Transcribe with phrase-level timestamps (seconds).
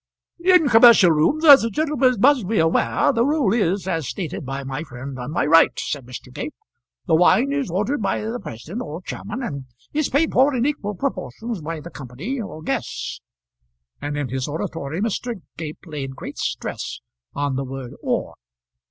[0.39, 4.63] "In commercial rooms, as the gentleman must be aware, the rule is as stated by
[4.63, 6.33] my friend on my right," said Mr.
[6.33, 6.55] Gape.
[7.05, 10.95] "The wine is ordered by the president or chairman, and is paid for in equal
[10.95, 13.21] proportions by the company or guests,"
[14.01, 15.35] and in his oratory Mr.
[15.55, 16.99] Gape laid great stress
[17.35, 18.33] on the word "or."